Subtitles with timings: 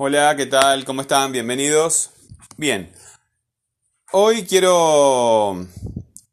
[0.00, 0.84] Hola, ¿qué tal?
[0.84, 1.32] ¿Cómo están?
[1.32, 2.10] Bienvenidos.
[2.56, 2.92] Bien,
[4.12, 5.66] hoy quiero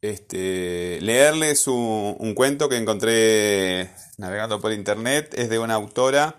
[0.02, 3.90] este, leerles un, cuento que encontré
[4.20, 5.34] navegando por internet.
[5.36, 6.36] Es de una autora,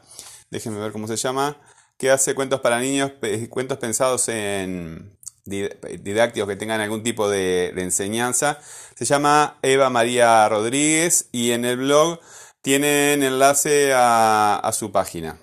[0.53, 1.61] déjenme ver cómo se llama,
[1.99, 3.11] que hace cuentos para niños,
[3.51, 5.69] cuentos pensados en di-
[5.99, 8.61] didácticos que tengan algún tipo de, enseñanza.
[8.95, 12.21] Se llama Eva María Rodríguez y en el blog
[12.63, 15.41] tienen enlace a su página.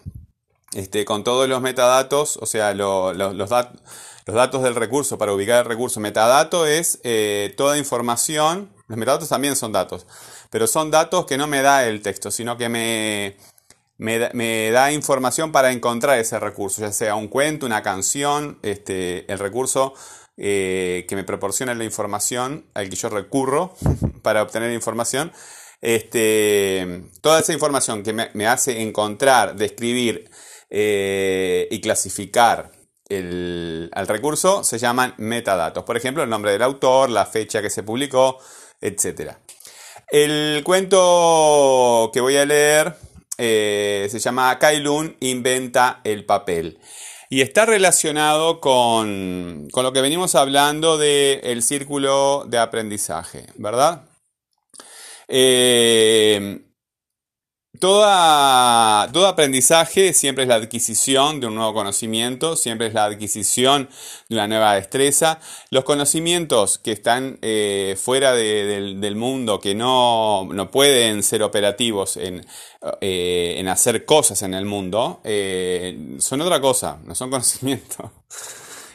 [0.74, 5.34] Este, con todos los metadatos, o sea, lo- lo- los, los datos del recurso para
[5.34, 6.00] ubicar el recurso.
[6.00, 10.08] Metadato es eh, toda información, los metadatos también son datos,
[10.50, 13.36] pero son datos que no me da el texto, sino que me,
[13.98, 19.38] me da, información para encontrar ese recurso, ya sea un cuento, una canción, este, el
[19.40, 19.94] recurso
[20.38, 23.76] eh, que me proporciona la información al que yo recurro
[24.24, 25.32] para obtener información.
[25.82, 30.30] Este, toda esa información que me hace encontrar, describir
[30.76, 32.72] eh, y clasificar
[33.08, 35.84] el, al recurso se llaman metadatos.
[35.84, 38.40] Por ejemplo, el nombre del autor, la fecha que se publicó,
[38.82, 39.34] etc.
[40.10, 42.96] El cuento que voy a leer
[43.38, 46.80] eh, se llama Kailun inventa el papel.
[47.30, 54.06] Y está relacionado con, con lo que venimos hablando del círculo de aprendizaje, ¿verdad?
[55.28, 56.66] Eh,
[57.84, 63.90] Toda, todo aprendizaje siempre es la adquisición de un nuevo conocimiento, siempre es la adquisición
[64.30, 65.42] de una nueva destreza.
[65.70, 71.44] Los conocimientos que están eh, fuera de- del, del mundo, que no, no pueden ser
[71.44, 72.46] operativos en,
[73.02, 78.10] eh, en hacer cosas en el mundo, eh, son otra cosa, no son conocimientos.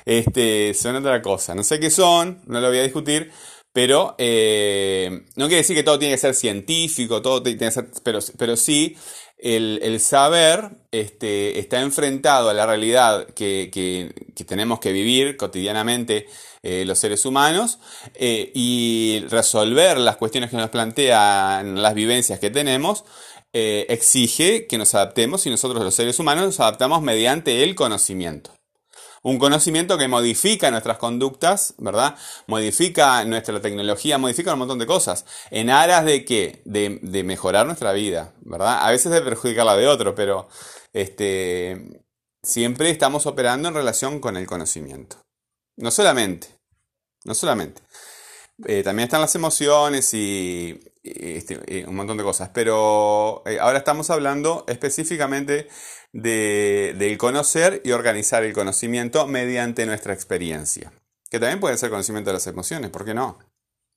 [0.06, 1.55] Este, son otra cosa.
[1.55, 3.30] No sé qué son, no lo voy a discutir,
[3.72, 7.88] pero eh, no quiere decir que todo tiene que ser científico, todo tiene que ser,
[8.02, 8.97] pero, pero sí
[9.38, 15.36] el, el saber este, está enfrentado a la realidad que, que- que tenemos que vivir
[15.36, 16.27] cotidianamente
[16.62, 17.78] eh, los seres humanos
[18.14, 23.05] eh, y resolver las cuestiones que nos plantean las vivencias que tenemos.
[23.52, 28.58] exige que nos adaptemos y nosotros los seres humanos nos adaptamos mediante el conocimiento.
[29.28, 32.16] Un conocimiento que modifica nuestras conductas, ¿verdad?
[32.46, 35.27] Modifica nuestra tecnología, modifica un montón de cosas.
[35.50, 36.62] ¿En aras de qué?
[36.64, 38.78] De, mejorar nuestra vida, ¿verdad?
[38.80, 40.48] A veces de perjudicar la de otro, pero
[40.94, 42.02] este,
[42.42, 45.18] siempre estamos operando en relación con el conocimiento.
[45.77, 46.48] No solamente,
[47.27, 47.83] no solamente.
[48.64, 54.08] Eh, también están las emociones este, y un montón de cosas, pero eh, ahora estamos
[54.08, 55.68] hablando específicamente
[56.13, 60.92] de, del conocer y organizar el conocimiento mediante nuestra experiencia,
[61.30, 63.39] que también puede ser conocimiento de las emociones, ¿por qué no?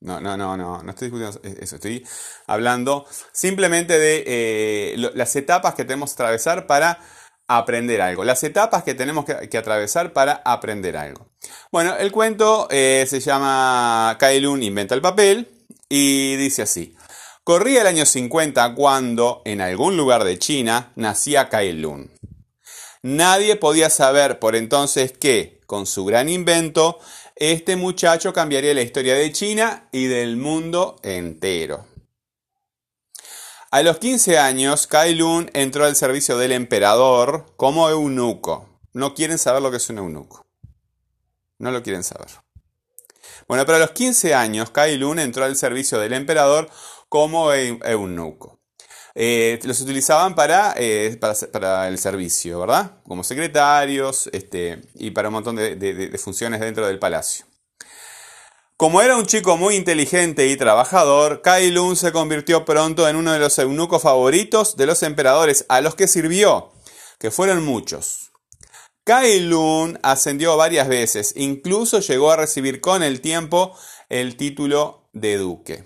[0.02, 2.06] No, no, no, no, no estoy discutiendo eso, estoy
[2.48, 7.00] hablando simplemente de eh, las etapas que tenemos que atravesar para
[7.48, 11.28] aprender algo, las etapas que tenemos que, que atravesar para aprender algo.
[11.72, 15.48] Bueno, el cuento eh, se llama Kailun inventa el papel
[15.88, 16.96] y dice así.
[17.44, 22.12] Corría el año 50 cuando, en algún lugar de China, nacía Kailun.
[23.02, 27.00] Nadie podía saber por entonces que, con su gran invento,
[27.36, 31.88] este muchacho cambiaría la historia de China y del mundo entero.
[33.72, 38.70] A los 15 años, Kai Lun entró al servicio del emperador como eunuco.
[38.94, 40.46] No quieren saber lo que es un eunuco.
[41.58, 42.28] No lo quieren saber.
[43.48, 46.70] Bueno, pero a los 15 años, Kai Lun entró al servicio del emperador
[47.12, 48.62] como eu- eunuco.
[49.14, 51.20] Eh, los utilizaban para, eh,
[51.52, 53.00] para, el servicio, ¿verdad?
[53.04, 57.46] Como secretarios este, y para un montón de, funciones dentro del palacio.
[58.78, 63.34] Como era un chico muy inteligente y trabajador, Kai Lun se convirtió pronto en uno
[63.34, 66.72] de los eunucos favoritos de los emperadores a los que sirvió,
[67.20, 68.32] que fueron muchos.
[69.04, 73.78] Kai Lun ascendió varias veces, incluso llegó a recibir con el tiempo
[74.08, 75.84] el título de duque.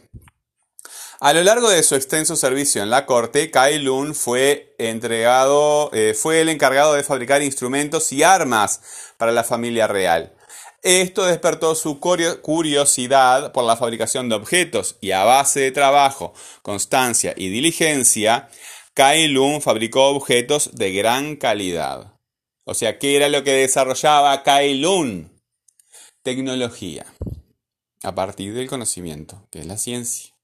[1.26, 6.14] A lo largo de su extenso servicio en la corte, Kai Lun fue entregado, eh,
[6.14, 8.82] fue el encargado de fabricar instrumentos y armas
[9.18, 10.36] para la familia real.
[10.84, 16.36] Esto despertó su curio- curiosidad por la fabricación de objetos y a base de trabajo,
[16.62, 18.48] constancia y diligencia,
[18.94, 22.20] Kai Lun fabricó objetos de gran calidad.
[22.66, 25.42] O sea, ¿qué era lo que desarrollaba Kai Lun?
[26.22, 27.04] Tecnología.
[28.04, 30.35] A partir del conocimiento, que es la ciencia.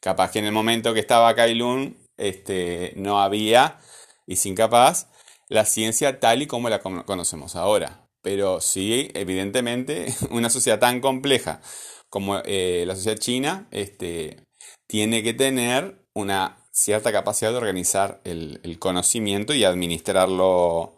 [0.00, 3.78] Capaz que en el momento que estaba Kai Lun, este, no había,
[4.26, 5.08] y sin capaz,
[5.48, 8.06] la ciencia tal y como la cono- conocemos ahora.
[8.22, 11.60] Pero sí, evidentemente, una sociedad tan compleja
[12.08, 14.44] como eh, la sociedad china, este,
[14.86, 20.96] tiene que tener una cierta capacidad de organizar el conocimiento y administrarlo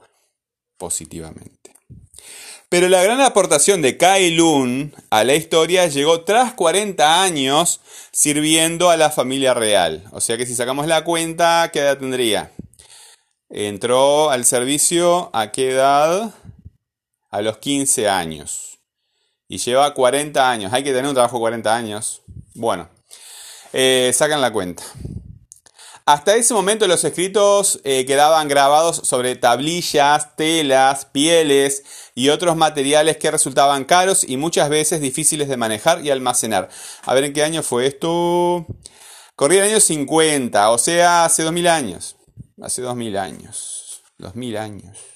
[0.78, 1.61] positivamente.
[2.72, 7.82] Pero la gran aportación de Kai Lun a la historia llegó tras 40 años
[8.12, 10.04] sirviendo a la familia real.
[10.10, 12.50] O sea que si sacamos la cuenta, ¿qué edad tendría?
[13.50, 16.32] Entró al servicio a qué edad?
[17.30, 18.78] A los 15 años.
[19.48, 20.72] Y lleva 40 años.
[20.72, 22.22] Hay que tener un trabajo de 40 años.
[22.54, 22.88] Bueno,
[23.74, 24.82] eh, sacan la cuenta.
[26.12, 33.16] Hasta ese momento los escritos eh, quedaban grabados sobre tablillas, telas, pieles y otros materiales
[33.16, 36.68] que resultaban caros y muchas veces difíciles de manejar y almacenar.
[37.04, 38.66] A ver en qué año fue esto.
[39.36, 42.16] Corría el año 50, o sea, hace 2000 años.
[42.60, 44.02] Hace 2000 años.
[44.18, 45.11] 2000 años.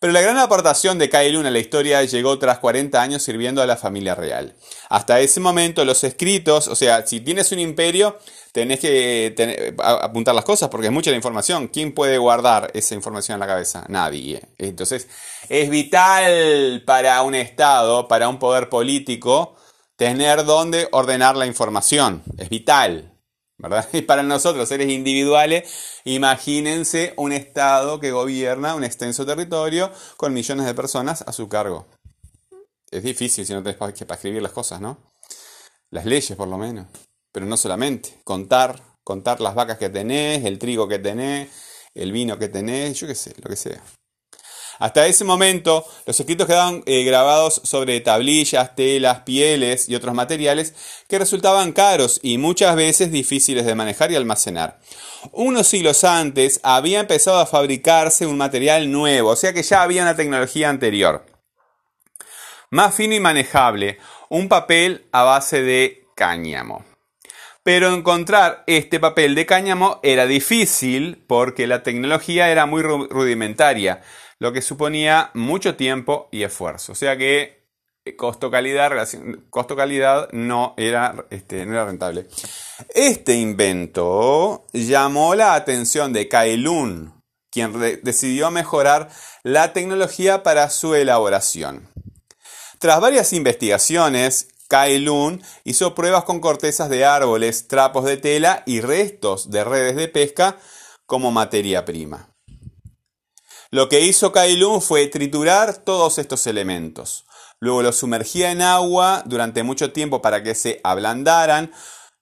[0.00, 3.66] Pero la gran aportación de Kailun a la historia llegó tras 40 años sirviendo a
[3.66, 4.54] la familia real.
[4.88, 8.16] Hasta ese momento los escritos, o sea, si tienes un imperio,
[8.52, 11.68] tenés que apuntar las cosas porque es mucha la información.
[11.68, 13.84] ¿Quién puede guardar esa información en la cabeza?
[13.88, 14.40] Nadie.
[14.56, 15.06] Entonces,
[15.50, 19.54] es vital para un Estado, para un poder político,
[19.96, 22.22] tener dónde ordenar la información.
[22.38, 23.09] Es vital.
[23.92, 30.66] Y para nosotros, seres individuales, imagínense un Estado que gobierna un extenso territorio con millones
[30.66, 31.86] de personas a su cargo.
[32.90, 34.98] Es difícil si no tenés para escribir las cosas, ¿no?
[35.90, 36.86] Las leyes, por lo menos.
[37.32, 38.18] Pero no solamente.
[38.24, 41.48] Contar, contar las vacas que tenés, el trigo que tenés,
[41.94, 43.80] el vino que tenés, yo qué sé, lo que sea.
[44.80, 50.74] Hasta ese momento, los escritos quedaban eh, grabados sobre tablillas, telas, pieles y otros materiales
[51.06, 54.80] que resultaban caros y muchas veces difíciles de manejar y almacenar.
[55.32, 60.00] Unos siglos antes había empezado a fabricarse un material nuevo, o sea que ya había
[60.00, 61.26] una tecnología anterior.
[62.70, 63.98] Más fino y manejable,
[64.30, 66.86] un papel a base de cáñamo.
[67.62, 74.00] Pero encontrar este papel de cáñamo era difícil porque la tecnología era muy rudimentaria
[74.40, 76.92] lo que suponía mucho tiempo y esfuerzo.
[76.92, 77.68] O sea que
[78.04, 78.90] eh, costo-calidad
[79.50, 82.26] costo -calidad no, era, este, no era rentable.
[82.94, 89.10] Este invento llamó la atención de Kailun, quien decidió mejorar
[89.42, 91.88] la tecnología para su elaboración.
[92.78, 99.50] Tras varias investigaciones, Kailun hizo pruebas con cortezas de árboles, trapos de tela y restos
[99.50, 100.56] de redes de pesca
[101.04, 102.29] como materia prima.
[103.72, 107.24] Lo que hizo Kailun fue triturar todos estos elementos.
[107.60, 111.72] Luego los sumergía en agua durante mucho tiempo para que se ablandaran.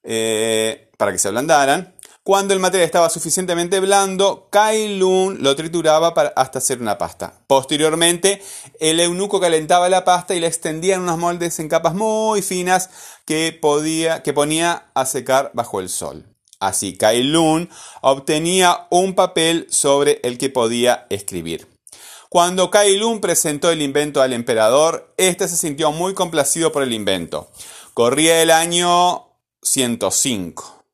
[0.03, 1.95] Eh, para que se ablandaran.
[2.23, 7.33] Cuando el material estaba suficientemente blando, Kailun lo trituraba hasta hacer una pasta.
[7.47, 8.43] Posteriormente,
[8.79, 12.91] el eunuco calentaba la pasta y la extendía en unos moldes en capas muy finas
[13.25, 16.27] que, podía, que ponía a secar bajo el sol.
[16.61, 17.69] Así Kai Lun
[18.01, 21.69] obtenía un papel sobre el que podía escribir.
[22.29, 26.93] Cuando Kai Lun presentó el invento al emperador, este se sintió muy complacido por el
[26.93, 27.49] invento.
[27.95, 29.29] Corría el año
[29.63, 30.85] 105.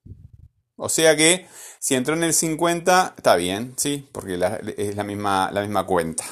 [0.76, 1.46] O sea que
[1.80, 4.08] si entró en el 50, está bien, ¿sí?
[4.12, 4.38] Porque
[4.76, 6.24] es la misma, la misma cuenta.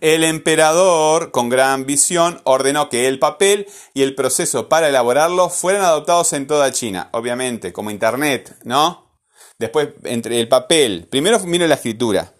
[0.00, 5.82] El emperador, con gran visión, ordenó que el papel y el proceso para elaborarlo fueran
[5.82, 9.10] adoptados en toda China, obviamente, como Internet, ¿no?
[9.58, 12.32] Después, entre el papel, primero vino la escritura,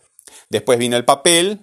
[0.48, 1.60] después vino el papel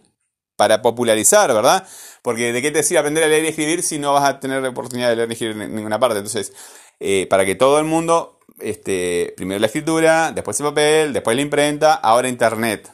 [0.55, 1.87] para popularizar, ¿verdad?
[2.21, 4.61] Porque ¿de qué te sirve aprender a leer y escribir si no vas a tener
[4.61, 6.17] la oportunidad de leer y escribir en ninguna parte?
[6.17, 6.53] Entonces,
[6.99, 11.41] eh, para que todo el mundo, este, primero la escritura, después el papel, después la
[11.41, 12.91] imprenta, ahora Internet,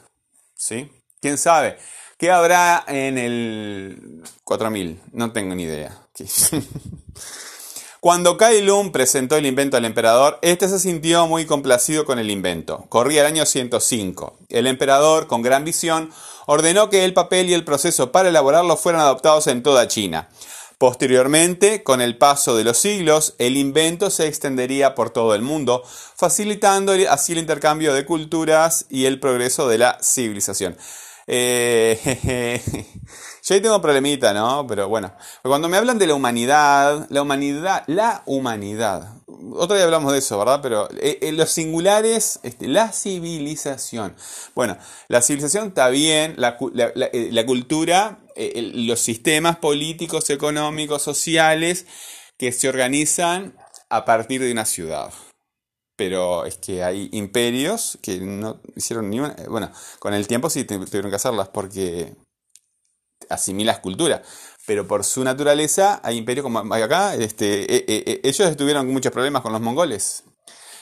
[0.54, 0.90] ¿sí?
[1.20, 1.76] ¿Quién sabe?
[2.18, 5.00] ¿Qué habrá en el 4000?
[5.12, 6.00] No tengo ni idea.
[8.00, 12.30] Cuando Kai Lun presentó el invento al emperador, este se sintió muy complacido con el
[12.30, 12.86] invento.
[12.88, 14.38] Corría el año 105.
[14.48, 16.10] El emperador, con gran visión,
[16.46, 20.30] ordenó que el papel y el proceso para elaborarlo fueran adoptados en toda China.
[20.78, 25.82] Posteriormente, con el paso de los siglos, el invento se extendería por todo el mundo,
[26.16, 30.78] facilitando así el intercambio de culturas y el progreso de la civilización.
[31.26, 32.60] Eh,
[33.42, 34.66] yo ahí tengo problemita, ¿no?
[34.66, 39.12] Pero bueno, cuando me hablan de la humanidad, la humanidad, la humanidad,
[39.52, 40.60] otro día hablamos de eso, ¿verdad?
[40.62, 44.14] Pero eh, eh, los singulares, este, la civilización.
[44.54, 44.76] Bueno,
[45.08, 51.86] la civilización está bien, la, la cultura, los sistemas políticos, económicos, sociales
[52.38, 53.56] que se organizan
[53.88, 55.10] a partir de una ciudad
[55.96, 59.34] pero es que hay imperios que no hicieron ni una...
[59.48, 62.14] Bueno, con el tiempo sí tuvieron que hacerlas porque
[63.30, 64.22] asimilas cultura,
[64.66, 69.12] pero por su naturaleza hay imperios como acá, este, e, e, e, ellos tuvieron muchos
[69.12, 70.24] problemas con los mongoles.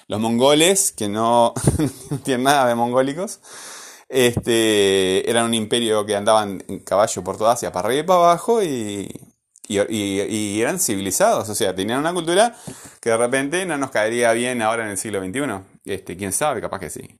[0.08, 1.54] Los mongoles, que no,
[2.24, 3.40] tienen nada de mongólicos,
[4.08, 8.18] Este, eran un imperio que andaban en caballo por toda Asia, para arriba y para
[8.20, 9.08] abajo, y,
[9.68, 12.54] y, eran civilizados, o sea, tenían una cultura
[13.00, 15.40] que de repente no nos caería bien ahora en el siglo XXI.
[15.84, 17.18] Este, quién sabe, capaz que sí.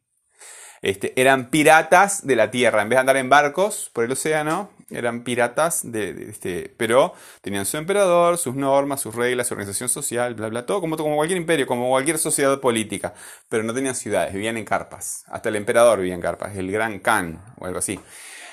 [0.82, 4.70] Este, eran piratas de la tierra, en vez de andar en barcos por el océano,
[4.90, 10.34] eran piratas de, este, pero tenían su emperador, sus normas, sus reglas, su organización social,
[10.34, 13.14] bla, bla, todo como, como cualquier imperio, como cualquier sociedad política,
[13.48, 16.98] pero no tenían ciudades, vivían en carpas, hasta el emperador vivía en carpas, el gran
[16.98, 17.98] Khan o algo así.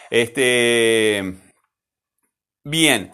[0.10, 1.36] Este,
[2.64, 3.12] bien,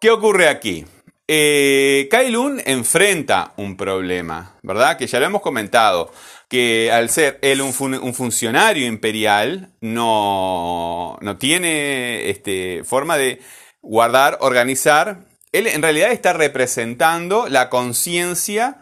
[0.00, 0.84] ¿qué ocurre aquí?
[1.28, 4.98] Eh, Kailun enfrenta un problema, ¿verdad?
[4.98, 6.12] Que ya lo hemos comentado,
[6.48, 13.40] que al ser él un, funcionario imperial, no, no tiene este, forma de
[13.80, 15.20] guardar, organizar.
[15.52, 18.80] Él en realidad está representando la conciencia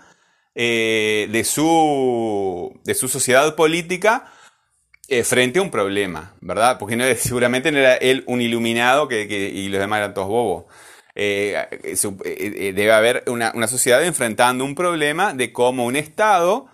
[0.55, 4.33] eh, de, su, de su sociedad política
[5.09, 6.79] eh, frente a un problema, ¿verdad?
[6.79, 10.65] Porque seguramente no era él un iluminado que, y los demás eran todos bobos.
[11.21, 16.69] Eh, eh, eh, debe haber una, sociedad enfrentando un problema de cómo un Estado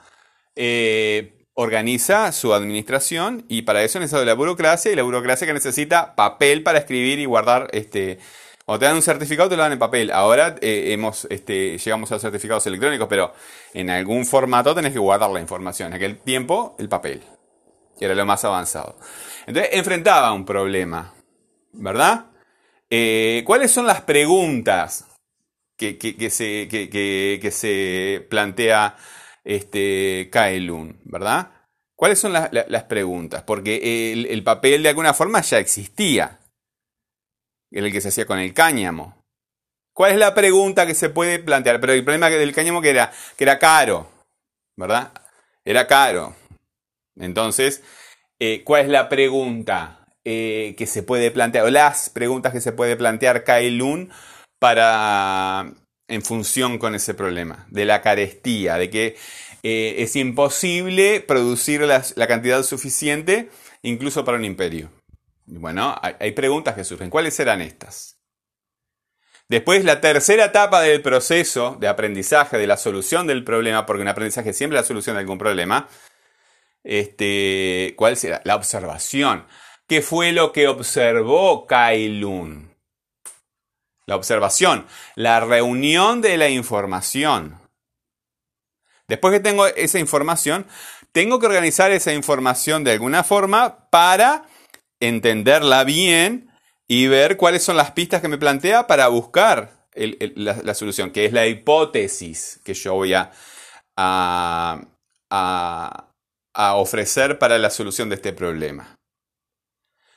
[1.55, 6.63] organiza su administración y para eso necesita la burocracia y la burocracia que necesita papel
[6.63, 8.19] para escribir y guardar este,
[8.67, 10.11] cuando te dan un certificado te lo dan en papel.
[10.11, 13.33] Ahora hemos, este, llegamos a los certificados electrónicos, pero
[13.73, 15.89] en algún formato tenés que guardar la información.
[15.89, 17.23] En aquel tiempo, el papel,
[17.99, 18.99] que era lo más avanzado.
[19.47, 21.15] Entonces, enfrentaba un problema,
[21.73, 22.27] ¿verdad?
[22.91, 25.07] Eh, ¿Cuáles son las preguntas
[25.77, 26.31] que,
[27.51, 28.97] se, plantea
[29.45, 31.51] este, Kaelun, verdad?
[31.97, 33.43] ¿Cuáles son las preguntas?
[33.45, 36.41] Porque el, papel de alguna forma ya existía,
[37.71, 39.23] el que se hacía con el cáñamo.
[39.93, 41.81] ¿Cuál es la pregunta que se puede plantear?
[41.81, 44.11] Pero el problema del cáñamo que era, que era caro,
[44.77, 45.13] ¿verdad?
[45.65, 46.35] Era caro.
[47.17, 47.83] Entonces,
[48.41, 50.04] eh, ¿cuál es la pregunta?
[50.27, 54.11] Eh, que se puede plantear, o las preguntas que se puede plantear Kailun
[54.59, 55.75] para
[56.09, 59.17] en función con ese problema, de la carestía, de que
[59.63, 63.51] eh, es imposible producir la, cantidad suficiente
[63.83, 64.91] incluso para un imperio.
[65.45, 67.11] Bueno, hay, preguntas que surgen.
[67.11, 68.17] ¿Cuáles serán estas?
[69.51, 74.09] Después, la tercera etapa del proceso de aprendizaje, de la solución del problema, porque un
[74.09, 75.87] aprendizaje siempre la solución de algún problema,
[76.83, 78.41] este, ¿cuál será?
[78.45, 79.45] La observación.
[79.87, 82.75] ¿Qué fue lo que observó Kailun?
[84.07, 87.61] La observación, la reunión de la información.
[89.09, 90.67] Después que tengo esa información,
[91.13, 94.47] tengo que organizar esa información de alguna forma para
[95.01, 96.51] entenderla bien
[96.89, 101.33] y ver cuáles son las pistas que me plantea para buscar la, solución, que es
[101.35, 103.33] la hipótesis que yo voy a,
[103.97, 104.77] a
[106.77, 108.97] ofrecer para la solución de este problema.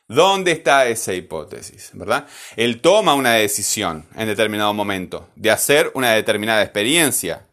[0.08, 1.92] ¿Dónde está esa hipótesis?
[1.94, 2.28] ¿Verdad?
[2.56, 7.48] Él toma una decisión en determinado momento de hacer una determinada experiencia.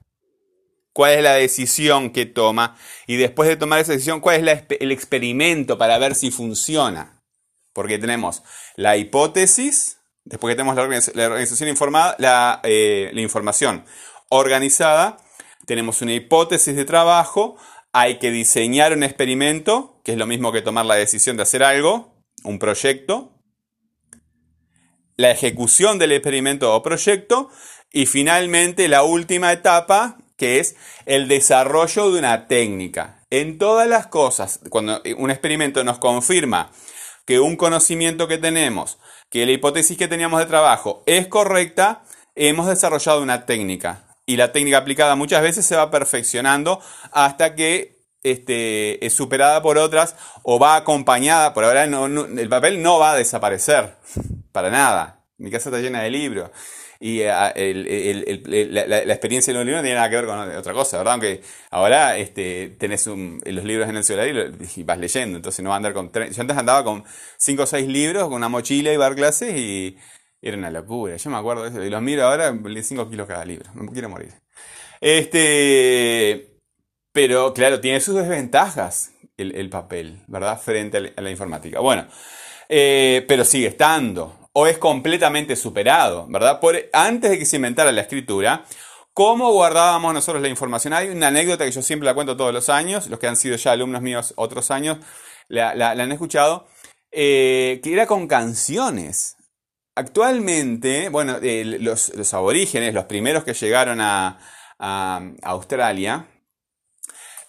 [0.92, 2.76] ¿Cuál es la decisión que toma?
[3.08, 7.20] Y después de tomar esa decisión, ¿cuál es el experimento para ver si funciona?
[7.72, 8.44] Porque tenemos
[8.76, 13.84] la hipótesis, después que tenemos la, organización informada, eh, la información
[14.28, 15.16] organizada,
[15.66, 17.56] tenemos una hipótesis de trabajo,
[17.92, 21.64] hay que diseñar un experimento, que es lo mismo que tomar la decisión de hacer
[21.64, 22.13] algo,
[22.44, 23.32] un proyecto,
[25.16, 27.50] la ejecución del experimento o proyecto
[27.92, 33.24] y finalmente la última etapa que es el desarrollo de una técnica.
[33.30, 36.70] En todas las cosas, cuando un experimento nos confirma
[37.24, 38.98] que un conocimiento que tenemos,
[39.30, 44.16] que la hipótesis que teníamos de trabajo es correcta, hemos desarrollado una técnica.
[44.26, 46.80] Y la técnica aplicada muchas veces se va perfeccionando
[47.12, 47.93] hasta que
[48.24, 53.12] este, es superada por otras o va acompañada, por ahora no, el papel no va
[53.12, 53.94] a desaparecer,
[54.50, 55.20] para nada.
[55.38, 56.50] Mi casa está llena de libros.
[57.00, 60.96] Y eh, la, experiencia de los libros no tiene nada que ver con otra cosa,
[60.98, 61.12] ¿verdad?
[61.14, 65.76] Aunque ahora este, tenés los libros en el celular y, vas leyendo, entonces no va
[65.76, 66.10] a andar con...
[66.10, 67.04] Yo antes andaba con
[67.36, 69.98] 5 o 6 libros, con una mochila y bar clases y
[70.40, 71.16] era una locura.
[71.16, 71.82] Yo me acuerdo de eso.
[71.84, 73.70] Y los miro ahora, 5 kilos cada libro.
[73.74, 74.32] Me quiero morir.
[75.00, 76.53] Este...
[77.14, 80.60] Pero claro, tiene sus desventajas el, papel, ¿verdad?
[80.60, 81.78] Frente a la, informática.
[81.78, 82.06] Bueno,
[82.68, 84.50] eh, pero sigue estando.
[84.52, 86.58] O es completamente superado, ¿verdad?
[86.58, 88.64] Por, antes de que se inventara la escritura,
[89.16, 90.92] ¿Cómo guardábamos nosotros la información?
[90.92, 93.54] Hay una anécdota que yo siempre la cuento todos los años, los que han sido
[93.54, 94.98] ya alumnos míos otros años
[95.46, 96.66] la, han escuchado,
[97.12, 99.36] eh, que era con canciones.
[99.94, 104.40] Actualmente, bueno, eh, los, aborígenes, los primeros que llegaron a
[105.44, 106.26] Australia,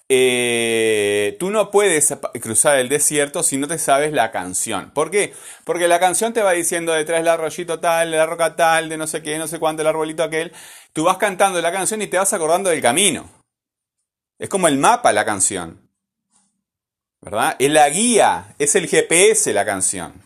[0.07, 4.91] eh, tú no puedes cruzar el desierto si no te sabes la canción.
[4.91, 5.33] ¿Por qué?
[5.63, 8.97] Porque la canción te va diciendo detrás del arroyito tal, de la roca tal, de
[8.97, 10.53] no sé qué, no sé cuánto, el arbolito aquel.
[10.93, 13.29] Tú vas cantando la canción y te vas acordando del camino.
[14.37, 15.89] Es como el mapa la canción.
[17.21, 17.55] ¿Verdad?
[17.57, 20.21] Es la guía, es el GPS la canción.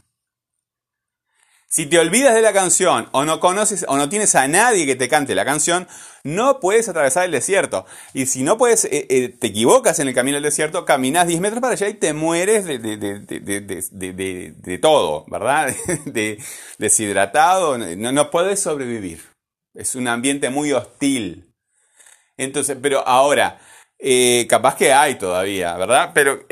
[1.72, 4.96] Si te olvidas de la canción o no conoces o no tienes a nadie que
[4.96, 5.88] te cante la canción,
[6.24, 7.86] no puedes atravesar el desierto.
[8.12, 11.42] Y si no puedes, eh, eh, te equivocas en el camino del desierto, caminas 10
[11.42, 15.72] metros para allá y te mueres de, de, todo, ¿verdad?
[16.80, 19.22] deshidratado, no, no puedes sobrevivir.
[19.76, 21.54] Es un ambiente muy hostil.
[22.36, 23.62] Entonces, pero ahora,
[24.00, 26.14] eh, capaz que hay todavía, ¿verdad?
[26.16, 26.48] Pero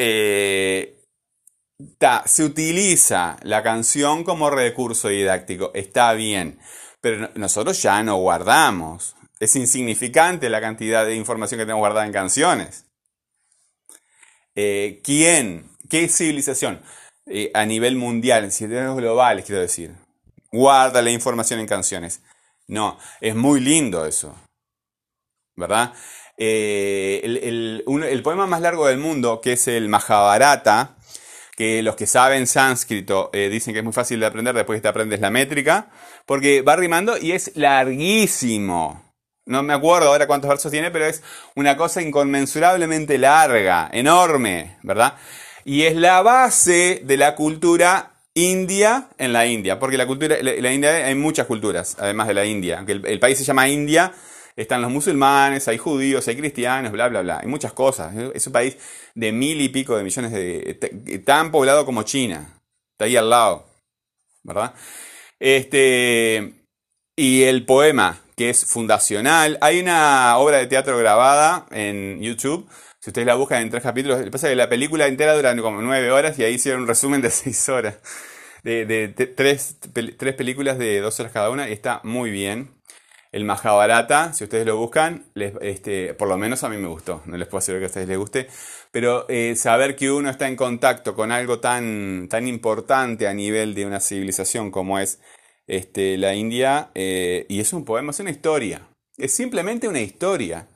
[2.26, 6.60] se utiliza la canción como recurso didáctico, está bien,
[7.02, 9.16] pero nosotros ya no guardamos.
[9.40, 12.86] Es insignificante la cantidad de información que tenemos guardada en canciones.
[14.56, 15.70] Eh, ¿Quién?
[15.90, 16.82] ¿Qué civilización?
[17.28, 19.96] Eh, a nivel mundial, en civilizaciones globales, quiero decir,
[20.52, 22.22] guarda la información en canciones.
[22.68, 24.36] No, es muy lindo eso.
[25.56, 25.94] ¿Verdad?
[26.38, 30.97] Eh, el, el, poema más largo del mundo, que es el Mahabharata,
[31.58, 34.84] que los que saben sánscrito eh, dicen que es muy fácil de aprender después que
[34.84, 35.90] te aprendes la métrica,
[36.28, 39.04] porque va rimando y es larguísimo.
[39.48, 41.24] No me acuerdo ahora cuántos versos tiene, pero es
[41.56, 45.16] una cosa inconmensurablemente larga, enorme, ¿verdad?
[45.66, 50.72] Y es la base de la cultura india en la India, porque la cultura, la,
[50.72, 54.14] India hay muchas culturas, además de la India, aunque el país se llama India,
[54.58, 57.40] están los musulmanes, hay judíos, hay cristianos, bla, bla, bla.
[57.40, 58.14] Hay muchas cosas.
[58.34, 58.76] Es un país
[59.14, 61.22] de mil y pico de millones de...
[61.24, 62.60] tan poblado como China.
[62.94, 63.68] Está ahí al lado.
[64.44, 64.74] ¿Verdad?
[65.40, 66.54] Este...
[67.16, 69.60] Y el poema, que es fundacional.
[69.62, 72.68] Hay una obra de teatro grabada en YouTube.
[73.00, 75.36] Si ustedes la buscan en tres capítulos, lo que pasa es que la película entera
[75.36, 77.98] dura como nueve horas y ahí hicieron un resumen de seis horas.
[78.64, 79.78] De, tres,
[80.18, 82.77] tres películas de dos horas cada una y está muy bien
[83.38, 85.28] el Mahabharata, si ustedes lo buscan,
[85.62, 88.08] este, por lo menos a mí me gustó, no les puedo asegurar que a ustedes
[88.08, 88.48] les guste,
[88.92, 93.76] pero eh, saber que uno está en contacto con algo tan, tan importante a nivel
[93.76, 95.20] de una civilización como es
[95.68, 100.68] este, la India, eh, y es un poema, es una historia, es simplemente una historia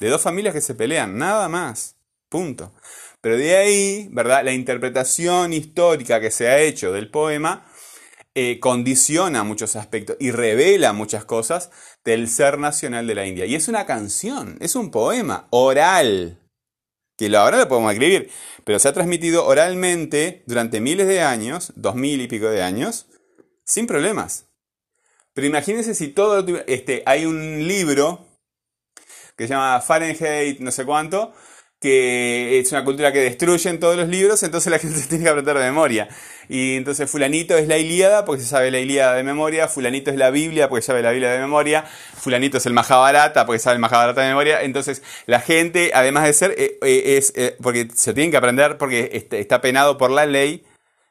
[0.00, 2.74] de dos familias que se pelean, nada más, punto.
[3.20, 4.44] Pero de ahí, ¿verdad?
[4.44, 7.64] La interpretación histórica que se ha hecho del poema
[8.40, 11.72] eh, condiciona muchos aspectos y revela muchas cosas
[12.04, 13.46] del ser nacional de la India.
[13.46, 16.38] Y es una canción, es un poema oral,
[17.16, 18.30] que ahora lo podemos escribir,
[18.62, 23.08] pero se ha transmitido oralmente durante miles de años, dos mil y pico de años,
[23.64, 24.46] sin problemas.
[25.32, 28.24] Pero imagínense si todo, este, hay un libro
[29.36, 31.34] que se llama Fahrenheit no sé cuánto,
[31.80, 35.30] que es una cultura que destruyen todos los libros, entonces la gente se tiene que
[35.30, 36.08] aprender de memoria.
[36.48, 40.16] Y entonces fulanito es la Ilíada porque se sabe la Ilíada de memoria, fulanito es
[40.16, 43.80] la Biblia porque sabe la Biblia de memoria, fulanito es el Mahabharata porque sabe el
[43.80, 44.62] Mahabharata de memoria.
[44.62, 48.78] Entonces la gente, además de ser, eh, eh, es eh, porque se tienen que aprender
[48.78, 50.64] porque este, está penado por la ley,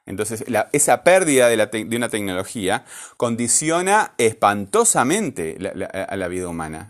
[0.08, 0.42] entonces,
[0.72, 2.84] esa pérdida de, una tecnología
[3.18, 5.58] condiciona espantosamente
[5.92, 6.88] a la vida humana.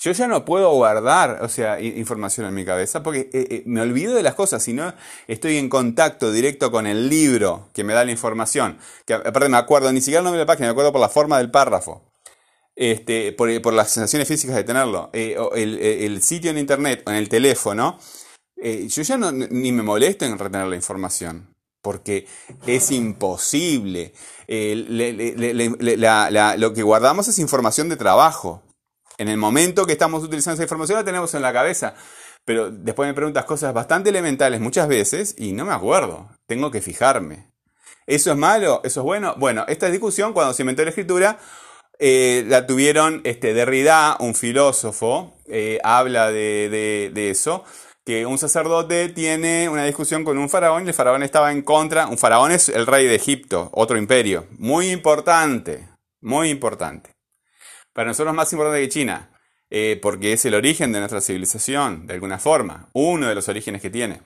[0.00, 3.82] Yo ya no puedo guardar, o sea, información en mi cabeza porque eh, eh, me
[3.82, 4.62] olvido de las cosas.
[4.62, 4.94] Si no
[5.26, 9.92] estoy en contacto directo con el libro que me da la información, aparte me acuerdo,
[9.92, 12.02] ni siquiera el nombre de la página, me acuerdo por la forma del párrafo.
[12.74, 17.28] Este, por, las sensaciones físicas de tenerlo, eh, el, sitio en internet o en el
[17.28, 17.98] teléfono,
[18.56, 22.26] yo ya no, ni me molesto en retener la información porque
[22.66, 24.12] es imposible.
[24.48, 28.62] lo que guardamos es información de trabajo.
[29.16, 31.94] En el momento que estamos utilizando esa información la tenemos en la cabeza,
[32.44, 36.28] pero después me preguntas cosas bastante elementales muchas veces y no me acuerdo.
[36.46, 37.50] Tengo que fijarme.
[38.06, 38.80] ¿Eso es malo?
[38.84, 39.34] ¿Eso es bueno?
[39.36, 41.38] Bueno, esta discusión cuando se inventó la escritura
[41.98, 47.64] eh, la tuvieron este, Derrida, un filósofo, eh, habla de eso
[48.08, 52.06] que un sacerdote tiene una discusión con un faraón y el faraón estaba en contra.
[52.06, 54.46] Un faraón es el rey de Egipto, otro imperio.
[54.56, 55.86] Muy importante,
[56.22, 57.10] muy importante.
[57.92, 62.14] Para nosotros más importante que China, eh, porque es el origen de nuestra civilización, de
[62.14, 64.22] alguna forma, uno de los orígenes que tiene.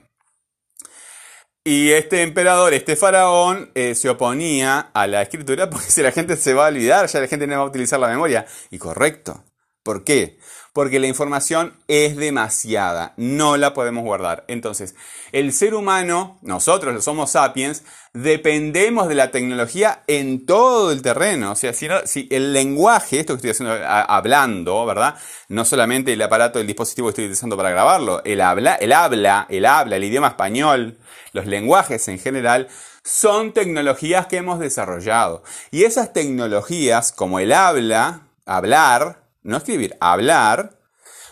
[1.65, 6.37] Y este emperador, este faraón, eh, se oponía a la escritura porque si la gente
[6.37, 8.45] se va a olvidar, ya la gente no va a utilizar la memoria.
[8.71, 9.43] Y correcto.
[9.83, 10.39] ¿Por qué?
[10.73, 14.43] Porque la información es demasiada, no la podemos guardar.
[14.47, 14.95] Entonces,
[15.31, 21.51] el ser humano, nosotros los Homo sapiens, dependemos de la tecnología en todo el terreno.
[21.51, 25.15] O sea, si, el lenguaje, esto que estoy haciendo, hablando, ¿verdad?
[25.47, 29.45] No solamente el aparato, el dispositivo que estoy utilizando para grabarlo, el habla, el habla,
[29.49, 30.97] el habla, el idioma español,
[31.33, 32.67] los lenguajes en general,
[33.03, 35.43] son tecnologías que hemos desarrollado.
[35.69, 40.79] Y esas tecnologías, como el habla, hablar, no escribir, hablar,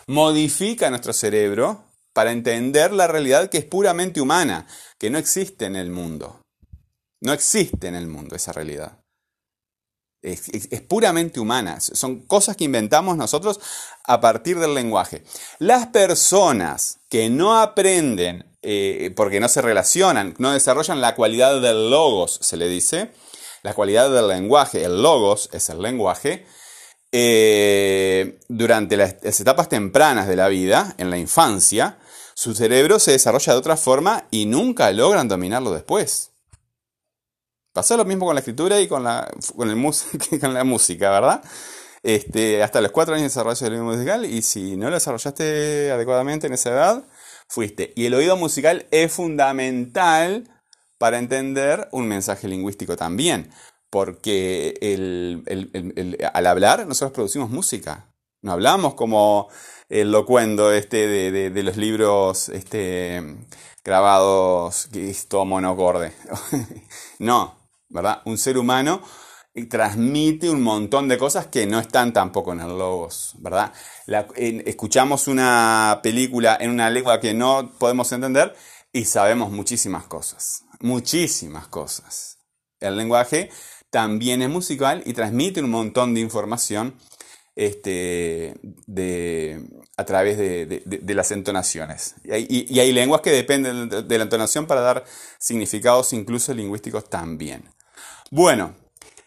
[0.06, 4.66] modifica nuestro cerebro para entender la realidad que es puramente humana,
[4.98, 6.40] que no existe en el mundo.
[7.20, 8.98] No existe en el mundo esa realidad.
[10.20, 10.50] Es,
[10.88, 11.80] puramente humana.
[11.80, 13.60] Son cosas que inventamos nosotros
[14.04, 15.24] a partir del lenguaje.
[15.58, 21.90] Las personas que no aprenden, eh, porque no se relacionan, no desarrollan la cualidad del
[21.90, 23.12] logos, se le dice,
[23.62, 26.46] la cualidad del lenguaje, el logos es el lenguaje,
[27.14, 31.98] eh, durante las, etapas tempranas de la vida, en la infancia,
[32.34, 36.30] su cerebro se desarrolla de otra forma y nunca logran dominarlo después.
[37.74, 41.42] Pasa lo mismo con la escritura y con la música, ¿verdad?
[42.02, 45.92] Este, hasta los cuatro años de desarrollo del oído musical y si no lo desarrollaste
[45.92, 47.04] adecuadamente en esa edad,
[47.46, 47.92] fuiste.
[47.94, 50.48] Y el oído musical es fundamental
[50.98, 53.50] para entender un mensaje lingüístico también
[53.92, 54.74] porque
[56.32, 58.08] al hablar nosotros producimos música.
[58.40, 59.50] No hablamos como
[59.90, 63.22] el locuendo este de, los libros este,
[63.84, 66.14] grabados, que es todo monocorde.
[67.18, 67.54] no,
[67.90, 68.22] ¿verdad?
[68.24, 69.02] Un ser humano
[69.68, 73.74] transmite un montón de cosas que no están tampoco en el logos, ¿verdad?
[74.06, 78.56] escuchamos una película en una lengua que no podemos entender
[78.90, 82.38] y sabemos muchísimas cosas, muchísimas cosas.
[82.80, 83.50] El lenguaje
[83.92, 86.94] también es musical y transmite un montón de información
[87.54, 88.54] este,
[89.98, 92.14] a través de, las entonaciones.
[92.24, 95.04] Y hay, lenguas que dependen de, la entonación para dar
[95.38, 97.68] significados incluso lingüísticos también.
[98.30, 98.74] Bueno,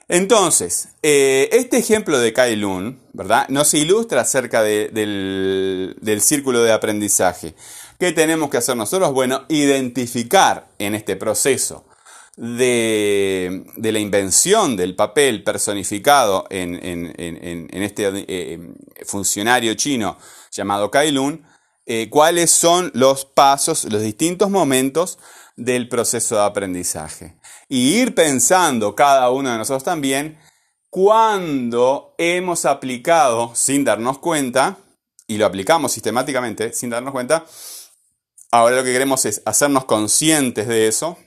[0.07, 3.47] entonces, eh, este ejemplo de Kai Lun, ¿verdad?
[3.49, 7.53] Nos ilustra acerca del, del círculo de aprendizaje.
[7.99, 9.13] ¿Qué tenemos que hacer nosotros?
[9.13, 11.85] Bueno, identificar en este proceso
[12.37, 17.13] de, la invención del papel personificado en,
[17.71, 18.59] este eh,
[19.05, 20.17] funcionario chino
[20.51, 21.45] llamado Kailun,
[21.85, 25.19] eh, cuáles son los pasos, los distintos momentos
[25.55, 27.37] del proceso de aprendizaje.
[27.69, 30.37] Y ir pensando cada uno de nosotros también
[30.89, 34.77] cuando hemos aplicado sin darnos cuenta,
[35.27, 37.45] y lo aplicamos sistemáticamente sin darnos cuenta,
[38.51, 41.17] ahora lo que queremos es hacernos conscientes de eso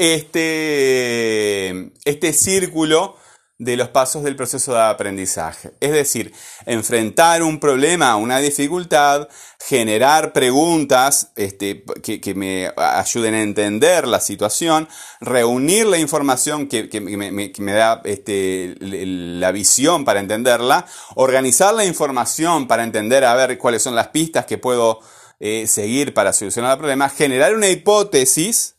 [0.00, 3.16] este, este círculo
[3.58, 5.72] de los pasos del proceso de aprendizaje.
[5.78, 6.32] Es decir,
[6.64, 14.88] enfrentar un problema, una dificultad, generar preguntas este, que, me ayuden a entender la situación,
[15.20, 22.84] reunir la información que, me, da este, la visión para entenderla, organizar la información para
[22.84, 25.00] entender a ver cuáles son las pistas que puedo
[25.38, 28.76] eh, seguir para solucionar el problema, generar una hipótesis,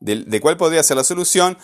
[0.00, 1.58] de, cuál podría ser la solución,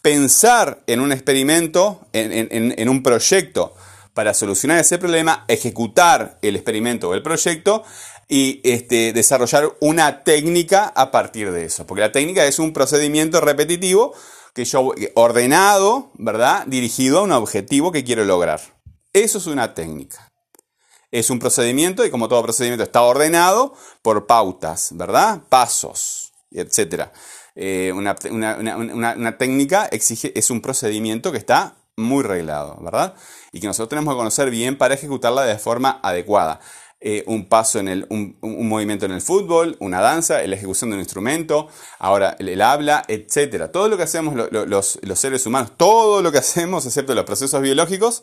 [0.00, 3.74] pensar en un experimento, en, un proyecto
[4.14, 7.84] para solucionar ese problema, ejecutar el experimento o el proyecto
[8.28, 11.86] y este, desarrollar una técnica a partir de eso.
[11.86, 14.14] Porque la técnica es un procedimiento repetitivo
[14.54, 16.64] que yo ordenado, ¿verdad?
[16.66, 18.60] Dirigido a un objetivo que quiero lograr.
[19.12, 20.28] Eso es una técnica.
[21.10, 25.42] Es un procedimiento y como todo procedimiento está ordenado por pautas, ¿verdad?
[25.48, 27.12] Pasos, etcétera.
[27.54, 33.14] Eh, una, técnica exige, es un procedimiento que está muy reglado, ¿verdad?
[33.52, 36.60] Y que nosotros tenemos que conocer bien para ejecutarla de forma adecuada.
[37.04, 40.94] Eh, un paso en el, un, movimiento en el fútbol, una danza, la ejecución de
[40.94, 43.68] un instrumento, ahora el, habla, etc.
[43.72, 47.60] Todo lo que hacemos los, los, seres humanos, todo lo que hacemos, excepto los procesos
[47.60, 48.22] biológicos,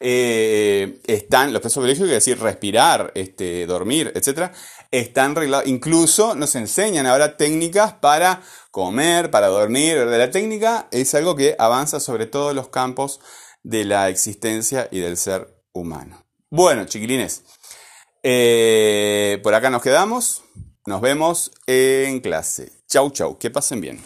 [0.00, 4.50] eh, están, los procesos biológicos, es decir, respirar, este, dormir, etc.,
[4.90, 5.68] están reglados.
[5.68, 9.96] Incluso nos enseñan ahora técnicas para comer, para dormir.
[9.98, 13.20] La técnica es algo que avanza sobre todos los campos
[13.62, 16.24] de la existencia y del ser humano.
[16.50, 17.42] Bueno, chiquilines,
[18.22, 20.42] eh, por acá nos quedamos.
[20.86, 22.72] Nos vemos en clase.
[22.88, 23.38] Chau, chau.
[23.38, 24.02] Que pasen bien.